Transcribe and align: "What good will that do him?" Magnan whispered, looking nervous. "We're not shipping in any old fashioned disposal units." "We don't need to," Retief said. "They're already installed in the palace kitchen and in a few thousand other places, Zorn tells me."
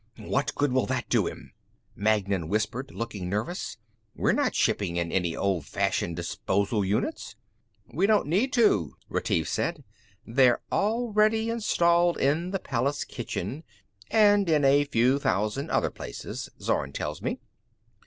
"What 0.17 0.55
good 0.55 0.71
will 0.71 0.87
that 0.87 1.07
do 1.09 1.27
him?" 1.27 1.53
Magnan 1.95 2.47
whispered, 2.49 2.89
looking 2.91 3.29
nervous. 3.29 3.77
"We're 4.15 4.31
not 4.31 4.55
shipping 4.55 4.95
in 4.97 5.11
any 5.11 5.35
old 5.35 5.67
fashioned 5.67 6.15
disposal 6.15 6.83
units." 6.83 7.35
"We 7.85 8.07
don't 8.07 8.25
need 8.25 8.51
to," 8.53 8.95
Retief 9.09 9.47
said. 9.47 9.83
"They're 10.25 10.61
already 10.71 11.51
installed 11.51 12.17
in 12.17 12.49
the 12.49 12.57
palace 12.57 13.03
kitchen 13.03 13.63
and 14.09 14.49
in 14.49 14.65
a 14.65 14.85
few 14.85 15.19
thousand 15.19 15.69
other 15.69 15.91
places, 15.91 16.49
Zorn 16.59 16.93
tells 16.93 17.21
me." 17.21 17.37